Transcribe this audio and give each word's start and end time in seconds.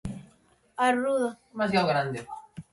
A 0.83 0.85
ruda. 1.03 1.29
Demasiao 1.51 1.89
grande. 1.91 2.19